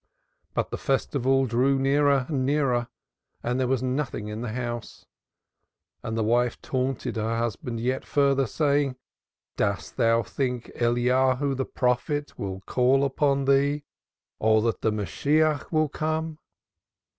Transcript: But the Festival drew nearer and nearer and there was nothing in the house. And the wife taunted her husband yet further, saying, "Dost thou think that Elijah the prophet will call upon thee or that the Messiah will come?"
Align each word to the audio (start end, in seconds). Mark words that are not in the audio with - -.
But 0.55 0.71
the 0.71 0.79
Festival 0.79 1.45
drew 1.45 1.77
nearer 1.77 2.25
and 2.27 2.43
nearer 2.43 2.87
and 3.43 3.59
there 3.59 3.67
was 3.67 3.83
nothing 3.83 4.29
in 4.29 4.41
the 4.41 4.53
house. 4.53 5.05
And 6.01 6.17
the 6.17 6.23
wife 6.23 6.59
taunted 6.59 7.17
her 7.17 7.37
husband 7.37 7.79
yet 7.79 8.03
further, 8.03 8.47
saying, 8.47 8.95
"Dost 9.57 9.97
thou 9.97 10.23
think 10.23 10.71
that 10.73 10.81
Elijah 10.83 11.53
the 11.53 11.65
prophet 11.65 12.35
will 12.39 12.61
call 12.61 13.03
upon 13.05 13.45
thee 13.45 13.83
or 14.39 14.59
that 14.63 14.81
the 14.81 14.91
Messiah 14.91 15.59
will 15.69 15.87
come?" 15.89 16.39